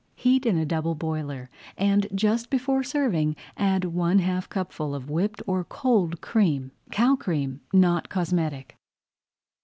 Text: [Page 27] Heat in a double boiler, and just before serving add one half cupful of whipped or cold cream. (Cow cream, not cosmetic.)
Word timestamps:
[Page 0.15 0.23
27] 0.23 0.33
Heat 0.41 0.45
in 0.47 0.57
a 0.57 0.65
double 0.65 0.95
boiler, 0.95 1.49
and 1.77 2.07
just 2.15 2.49
before 2.49 2.81
serving 2.81 3.35
add 3.55 3.85
one 3.85 4.17
half 4.17 4.49
cupful 4.49 4.95
of 4.95 5.11
whipped 5.11 5.43
or 5.45 5.63
cold 5.63 6.21
cream. 6.21 6.71
(Cow 6.89 7.15
cream, 7.15 7.61
not 7.71 8.09
cosmetic.) 8.09 8.77